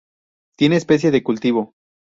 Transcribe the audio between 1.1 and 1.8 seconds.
de cultivo.